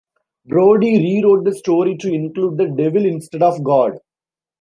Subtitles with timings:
[0.47, 3.99] Brody re-wrote the story to include the Devil instead of God.